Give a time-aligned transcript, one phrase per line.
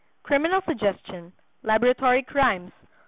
[0.23, 2.71] Criminal Suggestion.—Laboratory Crimes.